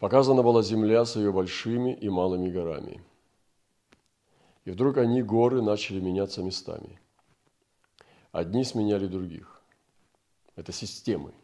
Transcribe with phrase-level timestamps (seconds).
[0.00, 3.02] Показана была земля с ее большими и малыми горами.
[4.64, 6.98] И вдруг они, горы, начали меняться местами.
[8.32, 9.60] Одни сменяли других.
[10.56, 11.34] Это системы.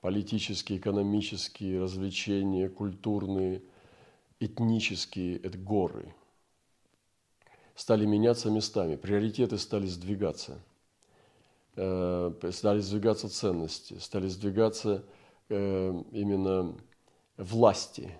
[0.00, 3.60] Политические, экономические, развлечения, культурные,
[4.38, 6.14] этнические– это горы.
[7.74, 10.60] Стали меняться местами, приоритеты стали сдвигаться.
[11.74, 15.04] Э, стали сдвигаться ценности, стали сдвигаться
[15.48, 16.76] э, именно
[17.36, 18.16] власти,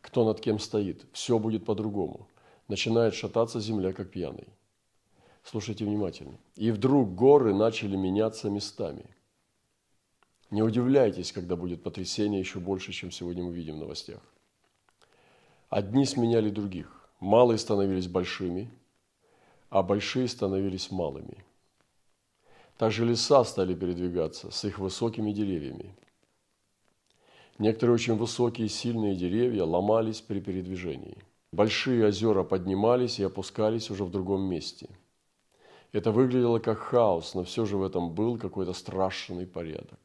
[0.00, 1.04] кто над кем стоит.
[1.12, 2.28] Все будет по-другому.
[2.68, 4.46] Начинает шататься земля, как пьяный.
[5.42, 6.38] Слушайте внимательно.
[6.56, 9.04] И вдруг горы начали меняться местами.
[10.50, 14.20] Не удивляйтесь, когда будет потрясение еще больше, чем сегодня мы видим в новостях.
[15.68, 17.08] Одни сменяли других.
[17.18, 18.70] Малые становились большими,
[19.70, 21.44] а большие становились малыми.
[22.76, 25.96] Также леса стали передвигаться с их высокими деревьями–
[27.58, 31.16] Некоторые очень высокие и сильные деревья ломались при передвижении.
[31.52, 34.90] Большие озера поднимались и опускались уже в другом месте.
[35.92, 39.98] Это выглядело как хаос, но все же в этом был какой-то страшный порядок.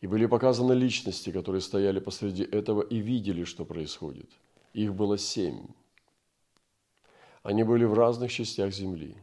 [0.00, 4.30] И были показаны личности, которые стояли посреди этого и видели, что происходит.
[4.72, 5.68] Их было семь.
[7.44, 9.14] Они были в разных частях земли.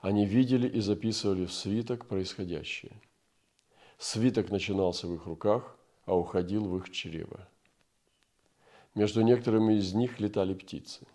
[0.00, 2.92] Они видели и записывали в свиток происходящее–
[4.00, 7.46] Свиток начинался в их руках, а уходил в их чрево.
[8.94, 11.06] Между некоторыми из них летали птицы.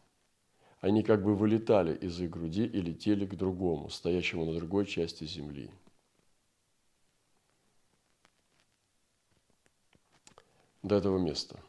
[0.81, 5.23] Они как бы вылетали из их груди и летели к другому, стоящему на другой части
[5.23, 5.71] земли.
[10.83, 11.59] До этого места.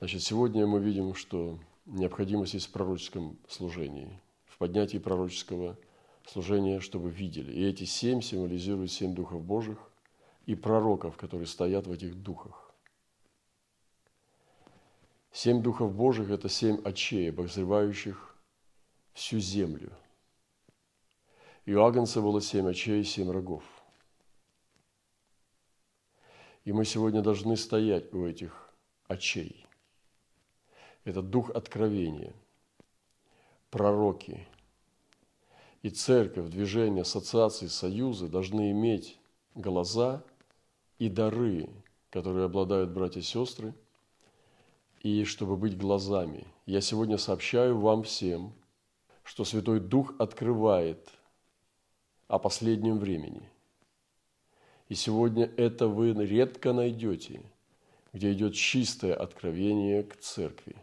[0.00, 5.78] Значит, сегодня мы видим, что необходимость есть в пророческом служении, в поднятии пророческого
[6.26, 7.52] служение, чтобы видели.
[7.52, 9.78] И эти семь символизируют семь духов Божьих
[10.46, 12.72] и пророков, которые стоят в этих духах.
[15.32, 18.36] Семь духов Божьих– это семь очей, обозревающих
[19.12, 19.92] всю землю.
[21.66, 23.62] И у Агнца было семь очей и семь рогов.
[26.64, 28.70] И мы сегодня должны стоять у этих
[29.06, 29.66] очей.
[31.04, 32.34] Это дух откровения,
[33.70, 34.46] пророки–
[35.82, 39.18] и церковь, движение, ассоциации, союзы должны иметь
[39.54, 40.22] глаза
[40.98, 41.68] и дары,
[42.10, 43.74] которые обладают братья и сестры,
[45.02, 46.46] и чтобы быть глазами.
[46.66, 48.52] Я сегодня сообщаю вам всем,
[49.24, 51.08] что Святой Дух открывает
[52.28, 53.42] о последнем времени.
[54.88, 57.40] И сегодня это вы редко найдете,
[58.12, 60.76] где идет чистое откровение к церкви.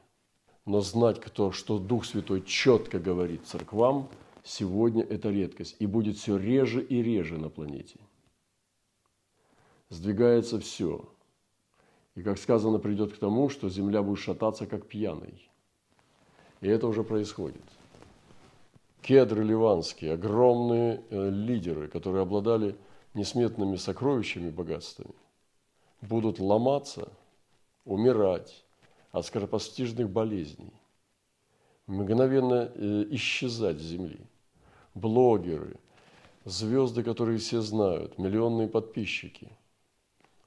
[0.65, 4.09] Но знать, кто, что Дух Святой четко говорит церквам–
[4.47, 7.99] сегодня это редкость и будет все реже и реже на планете.
[9.89, 11.07] Сдвигается все.
[12.15, 15.49] И, как сказано, придет к тому, что Земля будет шататься, как пьяный.
[16.61, 17.61] И это уже происходит.
[19.01, 22.75] Кедры ливанские, огромные э, лидеры, которые обладали
[23.13, 25.13] несметными сокровищами, богатствами,
[26.01, 27.11] будут ломаться,
[27.85, 28.65] умирать
[29.11, 30.73] от скоропостижных болезней,
[31.85, 34.19] мгновенно э, исчезать с земли–
[34.97, 35.77] блогеры,
[36.45, 39.49] звезды, которые все знают, миллионные подписчики,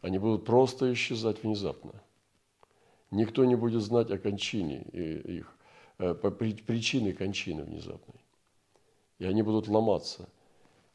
[0.03, 1.93] они будут просто исчезать внезапно.
[3.11, 5.56] Никто не будет знать о кончине их,
[5.99, 8.21] э, причины кончины внезапной.
[9.19, 10.28] И они будут ломаться.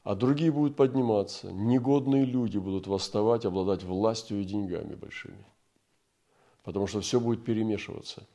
[0.03, 1.51] А другие будут подниматься.
[1.51, 5.45] Негодные люди будут восставать, обладать властью и деньгами большими.
[6.63, 8.25] Потому что все будет перемешиваться.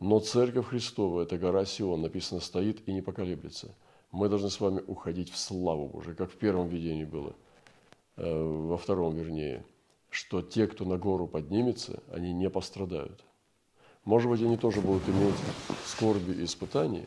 [0.00, 3.74] Но Церковь Христова, это гора Сион, написано, стоит и не поколеблется–
[4.10, 7.34] мы должны с вами уходить в славу Божию, как в первом видении было,
[8.16, 9.64] э, во втором вернее,
[10.10, 13.24] что те, кто на гору поднимется, они не пострадают.
[14.04, 15.34] Может быть, они тоже будут иметь
[15.86, 17.06] скорби и испытания,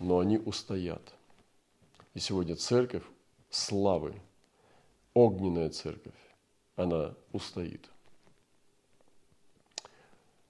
[0.00, 1.14] но они устоят.
[2.14, 3.04] И сегодня церковь
[3.50, 4.14] славы,
[5.14, 6.14] огненная церковь,
[6.74, 7.88] она устоит.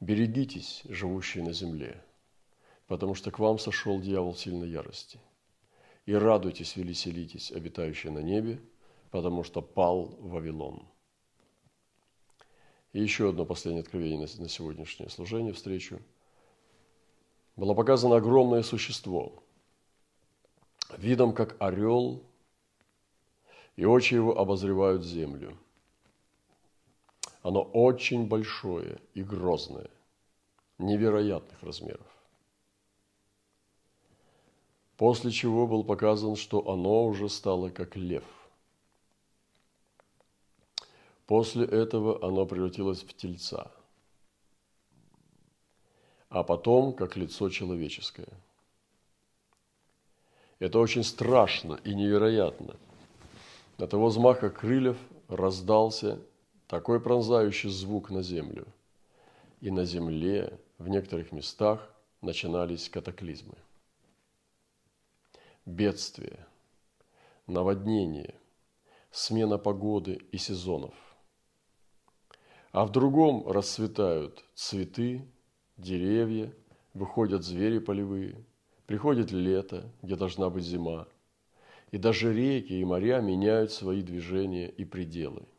[0.01, 2.03] Берегитесь, живущие на земле,
[2.87, 5.21] потому что к вам сошел дьявол сильной ярости–
[6.07, 8.61] и радуйтесь, веселитесь, обитающие на небе,
[9.11, 10.87] потому что пал Вавилон.
[12.93, 16.01] И еще одно последнее откровение на сегодняшнее служение, встречу.
[17.57, 19.43] Было показано огромное существо,
[20.97, 22.23] видом как орел,
[23.75, 25.59] и очи его обозревают землю.
[27.43, 29.91] Оно очень большое и грозное,
[30.79, 32.16] невероятных размеров
[34.97, 38.25] после чего был показан, что оно уже стало как лев.
[41.27, 43.71] После этого оно превратилось в тельца,
[46.29, 48.29] а потом как лицо человеческое.
[50.59, 52.77] Это очень страшно и невероятно.
[53.77, 54.97] От его взмаха крыльев
[55.29, 56.19] раздался
[56.67, 58.67] такой пронзающий звук на землю.
[59.61, 61.91] И на земле в некоторых местах
[62.23, 63.57] начинались катаклизмы.
[65.67, 66.47] Бедствия,
[67.47, 68.41] наводнение,
[69.11, 70.95] смена погоды и сезонов.
[72.73, 75.29] А в другом расцветают цветы,
[75.77, 76.51] деревья,
[76.95, 78.43] выходят звери полевые,
[78.87, 81.07] приходит лето, где должна быть зима,
[81.91, 85.47] и даже реки и моря меняют свои движения и пределы–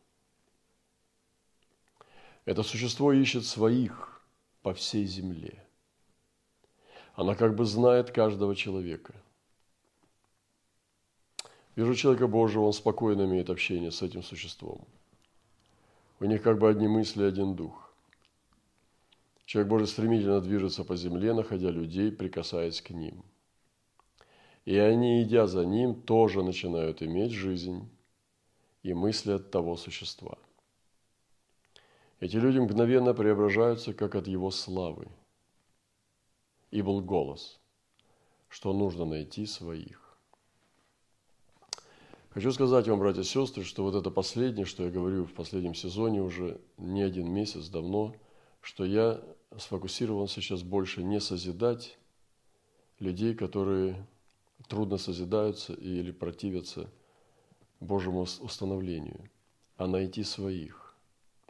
[2.48, 4.22] это существо ищет своих
[4.62, 5.62] по всей земле.
[7.14, 9.14] Она как бы знает каждого человека.
[11.78, 14.86] Вижу человека Божьего, он спокойно имеет общение с этим существом.
[16.20, 17.94] У них как бы одни мысли, один дух.
[19.46, 23.24] Человек Божий стремительно движется по земле, находя людей, прикасаясь к ним.
[24.66, 27.90] И они, идя за ним, тоже начинают иметь жизнь
[28.84, 30.38] и мысли от того существа–
[32.20, 35.08] эти люди мгновенно преображаются, как от его славы.
[36.72, 37.60] И был голос,
[38.50, 40.07] что нужно найти своих.
[42.38, 45.74] Хочу сказать вам, братья и сестры, что вот это последнее, что я говорю в последнем
[45.74, 48.14] сезоне уже не один месяц давно,
[48.62, 49.24] что я
[49.58, 51.98] сфокусирован сейчас больше не созидать
[53.00, 54.06] людей, которые
[54.68, 56.92] трудно созидаются или противятся
[57.80, 59.32] Божьему установлению,
[59.76, 60.96] а найти своих.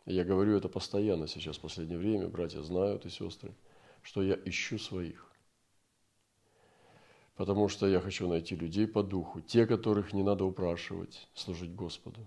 [0.06, 3.54] Я говорю это постоянно сейчас, в последнее время, братья знают и сестры,
[4.04, 5.30] что я ищу своих.
[7.38, 12.20] Потому что я хочу найти людей по духу, те, которых не надо упрашивать служить Господу.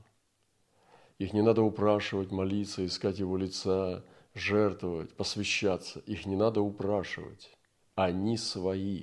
[1.18, 4.04] Их не надо упрашивать, молиться, искать Его лица,
[4.34, 5.98] жертвовать, посвящаться.
[6.06, 7.50] Их не надо упрашивать.
[7.96, 9.02] Они свои.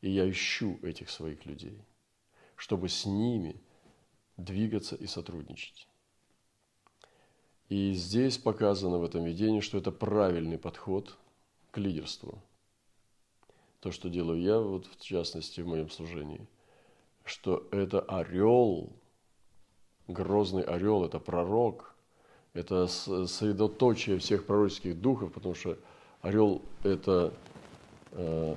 [0.00, 1.84] И я ищу этих своих людей,
[2.54, 3.60] чтобы с ними
[4.36, 5.88] двигаться и сотрудничать.
[7.68, 11.18] И здесь показано в этом видении, что это правильный подход
[11.72, 12.40] к лидерству.
[13.80, 16.46] То, что делаю я, вот в частности, в моем служении,
[17.24, 18.92] что это орел,
[20.08, 21.94] грозный орел, это пророк,
[22.54, 25.78] это средоточие всех пророческих духов, потому что
[26.22, 27.32] орел– это
[28.12, 28.56] э,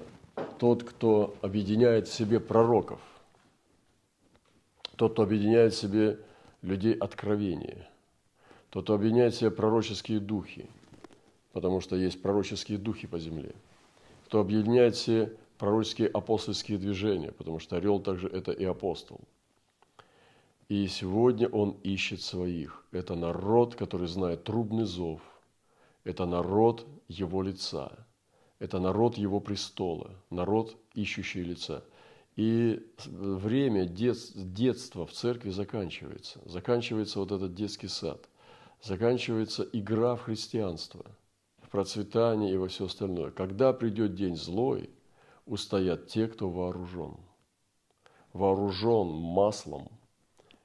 [0.58, 3.00] тот, кто объединяет в себе пророков,
[4.96, 6.20] тот, кто объединяет в себе
[6.62, 7.88] людей откровения–
[8.72, 10.66] тот объединяет в себе пророческие духи,
[11.52, 13.54] потому что есть пророческие духи по земле.
[14.32, 19.20] Кто объединяет все пророческие апостольские движения, потому что орел также это и апостол.
[20.70, 22.86] И сегодня он ищет своих.
[22.94, 25.20] Это народ, который знает трубный зов.
[26.06, 27.92] Это народ его лица.
[28.60, 30.12] Это народ его престола.
[30.30, 31.84] Народ, ищущий лица.
[32.38, 36.40] И время детства в церкви заканчивается.
[36.46, 38.30] Заканчивается вот этот детский сад
[38.82, 41.06] заканчивается игра в христианство,
[41.72, 43.32] процветание и во все остальное.
[43.32, 44.90] Когда придет день злой,
[45.46, 47.18] устоят те, кто вооружен.
[48.34, 49.90] Вооружен маслом,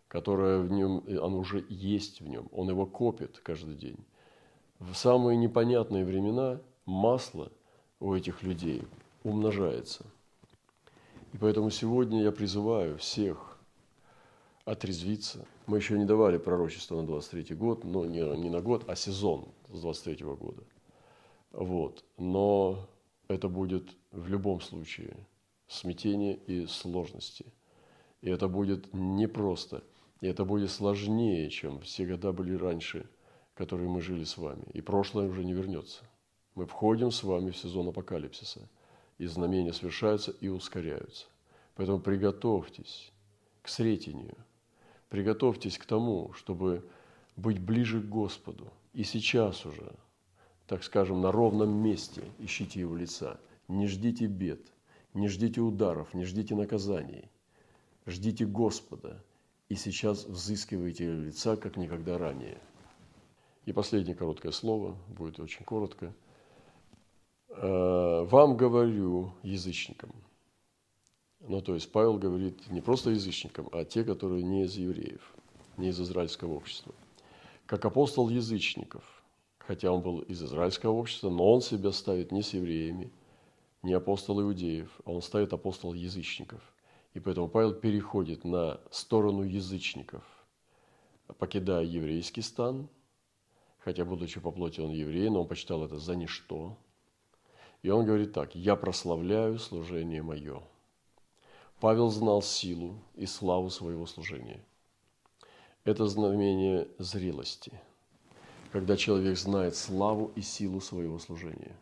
[0.08, 3.98] которое в нем, оно уже есть в нем, он его копит каждый день.
[4.78, 7.50] В самые непонятные времена масло
[7.98, 8.82] у этих людей
[9.25, 10.04] умножается.
[11.32, 13.58] И поэтому сегодня я призываю всех
[14.64, 18.94] отрезвиться– мы еще не давали пророчество на 23 год, но не, не на год, а
[18.94, 20.62] сезон с 23 года.
[21.52, 22.04] Вот.
[22.16, 22.88] Но
[23.28, 25.16] это будет в любом случае
[25.68, 27.46] смятение и сложности.
[28.20, 29.82] И это будет непросто.
[30.20, 33.08] И это будет сложнее, чем все года были раньше,
[33.54, 34.64] которые мы жили с вами.
[34.72, 36.04] И прошлое уже не вернется.
[36.54, 38.68] Мы входим с вами в сезон апокалипсиса.
[39.18, 41.26] И знамения совершаются и ускоряются.
[41.74, 43.12] Поэтому приготовьтесь
[43.62, 44.36] к сретению–
[45.08, 46.84] Приготовьтесь к тому, чтобы
[47.36, 48.72] быть ближе к Господу.
[48.92, 49.92] И сейчас уже,
[50.66, 53.40] так скажем, на ровном месте ищите Его лица.
[53.68, 54.61] Не ждите бед,
[55.14, 57.30] не ждите ударов, не ждите наказаний.
[58.06, 59.23] Ждите Господа
[59.68, 62.58] и сейчас взыскивайте лица, как никогда ранее.
[63.64, 66.14] И последнее короткое слово, будет очень коротко.
[67.49, 70.12] «Э, «Вам говорю, язычникам,
[71.40, 75.35] ну, то есть Павел говорит не просто язычникам, а те, которые не из евреев,
[75.76, 76.94] не из израильского общества.
[77.66, 79.15] Как апостол язычников,
[79.66, 83.11] хотя он был из израильского общества, но он себя ставит не с евреями,
[83.82, 86.62] не апостол иудеев, а он ставит апостол язычников.
[87.14, 90.25] И поэтому Павел переходит на сторону язычников,
[91.38, 92.88] покидая еврейский стан,
[93.78, 96.76] хотя, будучи по плоти он еврей, но он почитал это за ничто.
[97.82, 100.62] И он говорит так, «Я прославляю служение мое».
[101.80, 104.64] Павел знал силу и славу своего служения.
[105.85, 107.80] Это знамение зрелости,
[108.73, 111.76] когда человек знает славу и силу своего служения.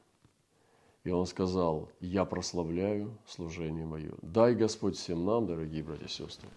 [1.04, 4.12] И он сказал, «Я прославляю служение мое».
[4.22, 6.48] Дай, Господь, всем нам, дорогие братья и сестры,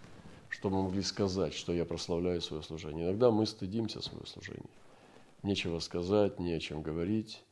[0.48, 3.06] чтобы мы могли сказать, что я прославляю свое служение.
[3.06, 4.70] Иногда мы стыдимся своего служения.
[5.42, 7.42] Нечего сказать, не о чем говорить,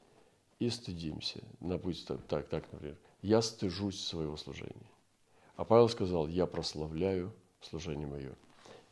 [0.58, 1.40] и стыдимся.
[1.60, 4.90] Допустим, так, так, например, я стыжусь своего служения.
[5.56, 8.34] А Павел сказал, я прославляю служение мое.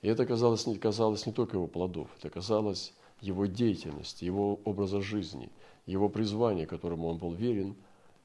[0.02, 2.92] И это казалось, казалось не только его плодов, это казалось
[3.24, 5.50] его деятельности, его образа жизни,
[5.86, 7.74] его призвания, которому он был верен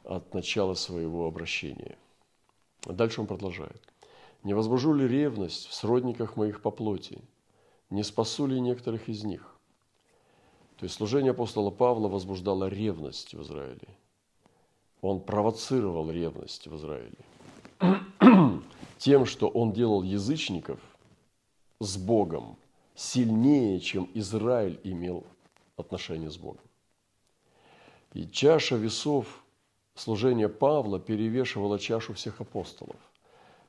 [0.04, 1.98] от начала своего обращения.
[2.86, 3.82] Дальше он продолжает.
[4.44, 7.22] «Не возбужу ли ревность в сродниках моих по плоти?
[7.90, 9.56] Не спасу ли некоторых из них?»
[10.78, 13.88] То есть служение апостола Павла возбуждало ревность в Израиле.
[15.02, 17.18] Он провоцировал ревность в Израиле
[18.98, 20.80] тем, что он делал язычников
[21.80, 22.58] с Богом
[23.00, 25.26] сильнее, чем Израиль имел
[25.78, 26.66] отношение с Богом.
[28.12, 29.46] И чаша весов
[29.96, 33.00] служения Павла перевешивала чашу всех апостолов,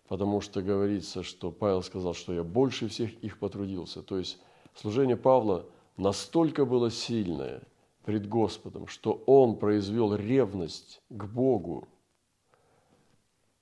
[0.08, 4.02] потому что говорится, что Павел сказал, что я больше всех их потрудился.
[4.02, 4.38] То есть
[4.74, 5.64] служение Павла
[5.96, 7.62] настолько было сильное
[8.04, 11.86] пред Господом, что он произвел ревность к Богу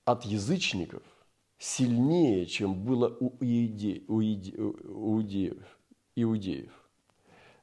[0.06, 1.02] от язычников
[1.58, 5.78] сильнее, чем было у, иуде, у иудеев,
[6.14, 6.72] иудеев.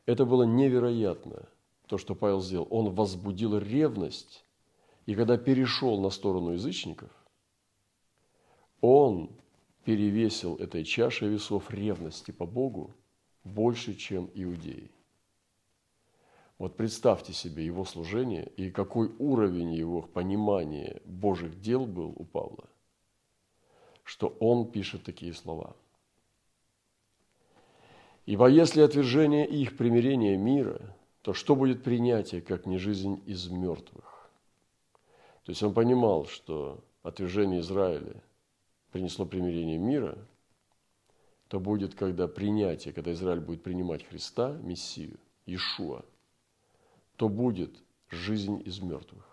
[0.05, 1.47] Это было невероятно,
[1.87, 2.67] то, что Павел сделал.
[2.69, 4.45] Он возбудил ревность,
[5.05, 7.11] и когда перешел на сторону язычников,
[8.81, 9.31] он
[9.83, 12.93] перевесил этой чашей весов ревности по Богу
[13.43, 14.91] больше, чем иудеи.
[16.57, 22.69] Вот представьте себе его служение и какой уровень его понимания Божьих дел был у Павла,
[24.05, 25.75] что он пишет такие слова.
[28.25, 34.31] «Ибо если отвержение их примирение мира, то что будет принятие, как не жизнь из мертвых?»
[35.43, 38.23] То есть он понимал, что отвержение Израиля
[38.91, 40.17] принесло примирение мира,
[41.49, 46.05] то будет, когда принятие, когда Израиль будет принимать Христа, Мессию, Иешуа–
[47.15, 47.71] то будет
[48.09, 49.23] жизнь из мертвых.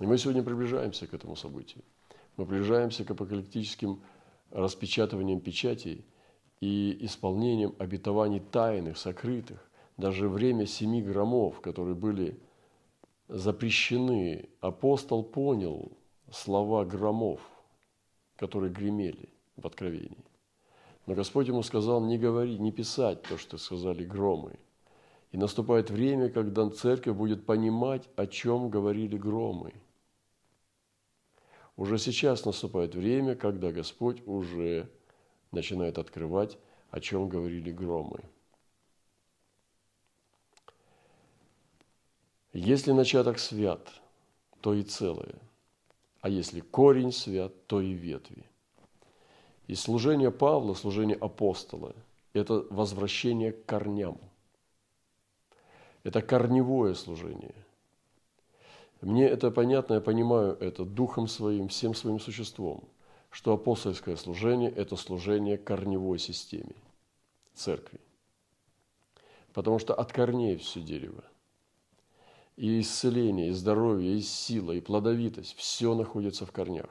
[0.00, 1.82] И мы сегодня приближаемся к этому событию.
[2.38, 4.00] Мы приближаемся к апокалиптическим
[4.50, 6.06] распечатываниям печатей
[6.60, 9.70] и исполнением обетований тайных, сокрытых.
[9.98, 12.40] Даже время семи громов, которые были
[13.28, 15.92] запрещены, апостол понял
[16.30, 17.40] слова громов,
[18.36, 20.24] которые гремели в Откровении.
[21.06, 24.58] Но Господь ему сказал не говорить, не писать то, что сказали громы–
[25.32, 29.74] и наступает время, когда церковь будет понимать, о чем говорили громы.
[31.78, 34.90] Уже сейчас наступает время, когда Господь уже
[35.52, 36.58] начинает открывать,
[36.90, 38.18] о чем говорили громы.
[42.52, 43.88] Если начаток свят,
[44.60, 45.36] то и целое,
[46.20, 48.44] а если корень свят, то и ветви.
[49.68, 51.94] И служение Павла, служение апостола–
[52.32, 54.18] это возвращение к корням–
[56.02, 57.54] это корневое служение.
[59.00, 62.82] Мне это понятно, я понимаю это духом своим, всем своим существом,
[63.30, 66.74] что апостольское служение– это служение корневой системе
[67.54, 68.00] церкви.
[69.52, 71.22] Потому что от корней все дерево.
[72.56, 76.90] И исцеление, и здоровье, и сила, и плодовитость– все находится в корнях.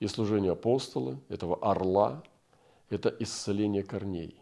[0.00, 2.22] И служение апостола, этого орла–
[2.88, 4.40] это исцеление корней.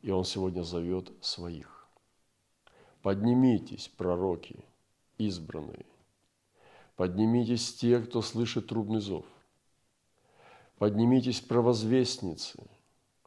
[0.00, 1.86] И он сегодня зовет своих.
[3.02, 4.64] Поднимитесь, пророки,
[5.18, 5.86] избранные.
[6.96, 9.26] Поднимитесь те, кто слышит трубный зов.
[10.78, 12.62] Поднимитесь, провозвестницы,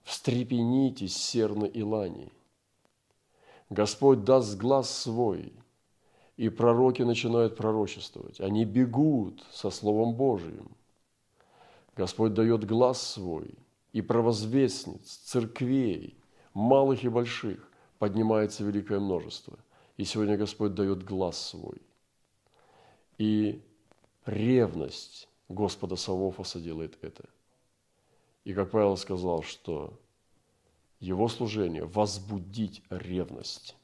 [0.03, 2.31] встрепенитесь, серны и лани.
[3.69, 5.53] Господь даст глаз свой,
[6.37, 8.39] и пророки начинают пророчествовать.
[8.39, 10.71] Они бегут со Словом Божиим.
[11.95, 13.53] Господь дает глаз свой,
[13.91, 16.17] и провозвестниц, церквей,
[16.53, 17.69] малых и больших,
[17.99, 19.59] поднимается великое множество–
[19.99, 21.81] и сегодня Господь дает глаз свой.
[23.17, 23.61] И
[24.25, 27.25] ревность Господа Савофоса делает это.
[28.45, 29.99] И как Павел сказал, что
[31.01, 33.75] его служение– возбудить ревность.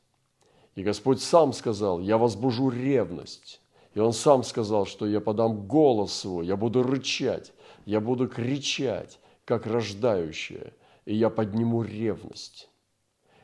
[0.75, 3.59] И Господь сам сказал, я возбужу ревность.
[3.93, 7.51] И Он сам сказал, что я подам голос свой, я буду рычать,
[7.85, 10.71] я буду кричать, как рождающая.
[11.03, 12.69] и я подниму ревность.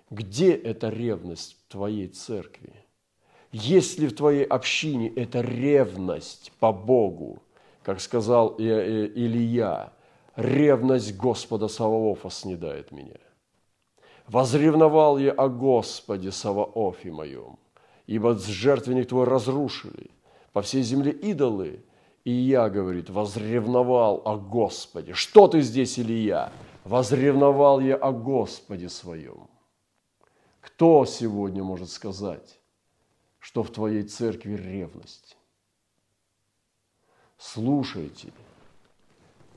[0.10, 2.74] Где эта ревность твоей церкви?
[3.52, 7.42] Есть ли в твоей общине эта ревность по Богу,
[7.84, 9.92] как сказал Илья,
[10.36, 13.18] ревность Господа Саваофа снедает меня.
[14.28, 17.58] Возревновал я о Господе Саваофе моем,
[18.08, 20.12] ибо жертвенник твой разрушили,
[20.54, 21.84] по всей земле идолы,
[22.24, 25.14] и я, говорит, возревновал о Господе.
[25.14, 26.52] Что ты здесь, Илья?
[26.84, 29.48] Возревновал я о Господе своем.
[30.62, 32.60] Кто сегодня может сказать,
[33.40, 35.36] что в твоей церкви ревность?
[37.38, 38.32] Слушайте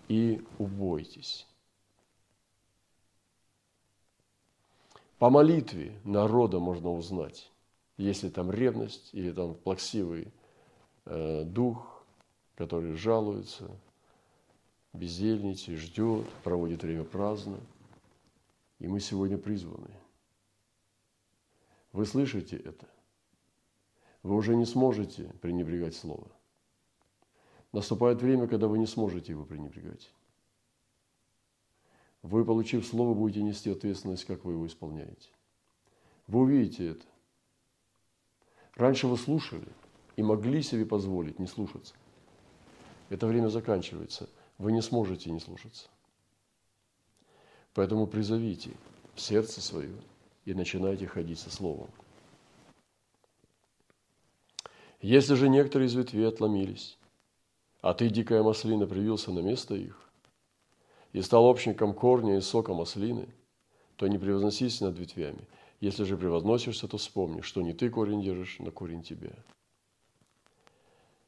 [0.08, 1.46] и убойтесь.
[5.18, 7.50] По молитве народа можно узнать,
[7.98, 10.32] если там ревность или там плаксивый
[11.04, 12.02] э, дух,
[12.56, 13.70] который жалуется,
[14.94, 17.58] бездельничает, ждет, проводит время праздно.
[18.78, 19.90] И мы сегодня призваны.
[21.94, 22.88] Вы слышите это?
[24.24, 26.26] Вы уже не сможете пренебрегать Слово.
[27.70, 30.10] Наступает время, когда вы не сможете его пренебрегать.
[32.22, 35.28] Вы, получив Слово, будете нести ответственность, как вы его исполняете.
[36.26, 37.06] Вы увидите это.
[38.74, 39.68] Раньше вы слушали
[40.16, 41.94] и могли себе позволить не слушаться.
[43.08, 44.28] Это время заканчивается.
[44.58, 45.88] Вы не сможете не слушаться.
[47.72, 48.72] Поэтому призовите
[49.14, 49.94] в сердце свое
[50.44, 51.90] и начинайте ходить со Словом.
[55.00, 56.98] Если же некоторые из ветвей отломились,
[57.80, 60.00] а ты, дикая маслина, привился на место их,
[61.12, 63.28] и стал общником корня и сока маслины,
[63.96, 65.46] то не превозносись над ветвями.
[65.80, 69.32] Если же превозносишься, то вспомни, что не ты корень держишь, но корень тебя.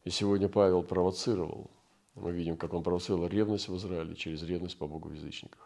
[0.05, 1.71] И сегодня Павел провоцировал.
[2.15, 5.66] Мы видим, как он провоцировал ревность в Израиле через ревность по Богу в язычниках.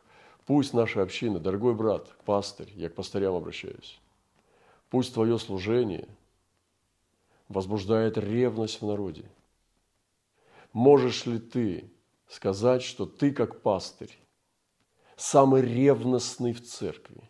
[0.50, 4.00] Пусть наша община, дорогой брат, пастырь, я к пастырям обращаюсь,
[4.88, 6.09] пусть твое служение
[7.49, 9.30] возбуждает ревность в народе–
[10.73, 11.91] Можешь ли ты
[12.28, 14.17] сказать, что ты как пастырь
[15.17, 17.23] самый ревностный в церкви?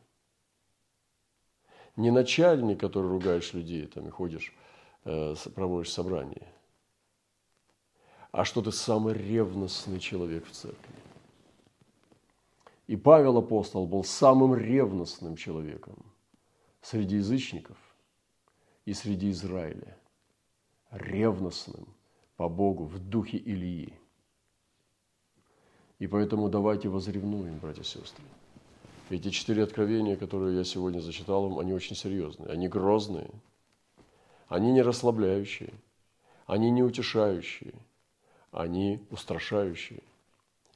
[1.96, 4.54] Не начальник, который ругаешь людей там и ходишь,
[5.04, 6.48] э, проводишь собрание,
[8.30, 10.99] а что ты самый ревностный человек в церкви.
[12.90, 15.94] И Павел апостол был самым ревностным человеком
[16.82, 17.76] среди язычников
[18.84, 19.96] и среди Израиля.
[20.90, 21.86] Ревностным–
[22.36, 23.92] по Богу в духе Ильи.
[26.00, 28.24] И поэтому давайте возревнуем, братья и сестры.
[29.08, 33.30] Эти четыре откровения, которые я сегодня зачитал вам, они очень серьезные, они грозные,
[34.48, 35.74] они не расслабляющие,
[36.46, 37.74] они не утешающие,
[38.50, 40.02] они устрашающие.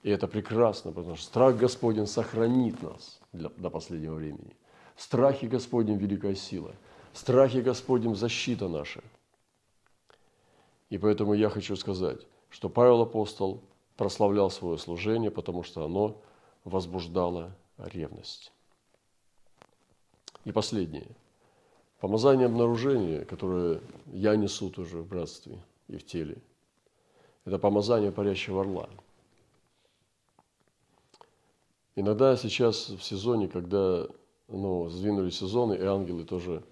[0.04, 4.56] И это прекрасно, потому что страх Господень сохранит нас для, до последнего времени.
[4.94, 6.72] В страхе Господнем великая сила.
[7.12, 9.02] В страхе Господнем защита наша–
[10.94, 13.60] и поэтому я хочу сказать, что Павел апостол
[13.96, 16.22] прославлял свое служение, потому что оно
[16.62, 18.52] возбуждало ревность.
[20.44, 21.08] И последнее.
[21.98, 23.80] Помазание обнаружения, которое
[24.12, 26.36] я несу тоже в братстве и в теле,
[27.44, 28.88] это помазание парящего орла.
[31.96, 34.08] Иногда сейчас в сезоне, когда
[34.48, 36.64] ну, сдвинули сезоны, и ангелы тоже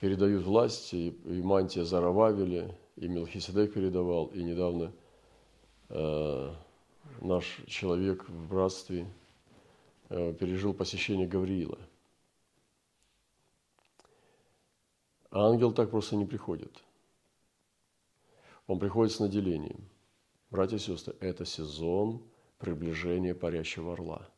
[0.00, 4.92] передают власть, и, и мантия Зарававеля, и Мелхиседек передавал, и недавно
[5.88, 6.52] э,
[7.20, 9.06] наш человек в братстве
[10.08, 11.78] э, пережил посещение Гавриила.
[15.30, 16.72] А ангел так просто не приходит.
[18.66, 19.88] Он приходит с наделением.
[20.50, 22.22] Братья и сестры, это сезон
[22.58, 24.28] приближения парящего орла.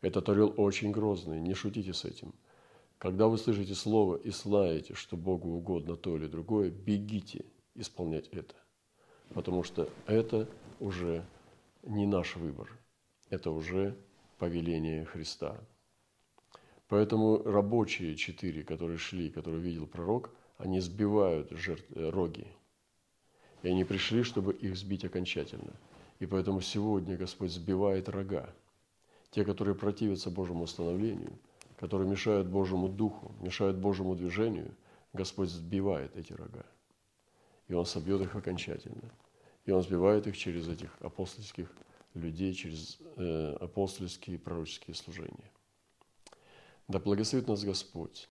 [0.00, 2.34] Этот орел очень грозный, не шутите с этим–
[3.00, 8.54] когда вы слышите слово и знаете, что Богу угодно то или другое, бегите исполнять это.
[9.30, 10.46] Потому что это
[10.80, 11.24] уже
[11.82, 12.70] не наш выбор,
[13.30, 13.96] это уже
[14.36, 15.58] повеление Христа.
[16.88, 22.48] Поэтому рабочие четыре, которые шли, которые видел пророк, они сбивают жертв, э, роги.
[23.62, 25.72] И они пришли, чтобы их сбить окончательно.
[26.18, 28.54] И поэтому сегодня Господь сбивает рога.
[29.30, 31.32] Те, которые противятся Божьему установлению–
[31.80, 34.74] которые мешают Божьему Духу, мешают Божьему движению,
[35.14, 36.66] Господь сбивает эти рога.
[37.68, 39.10] И Он собьет их окончательно.
[39.64, 41.72] И Он сбивает их через этих апостольских
[42.12, 45.50] людей, через э, апостольские и пророческие служения.
[46.86, 48.28] Да благословит нас Господь